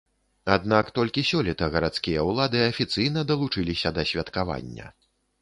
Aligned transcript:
Аднак 0.53 0.87
толькі 0.97 1.23
сёлета 1.31 1.67
гарадскія 1.75 2.23
ўлады 2.29 2.65
афіцыйна 2.71 3.25
далучыліся 3.33 3.95
да 4.01 4.09
святкавання. 4.15 4.91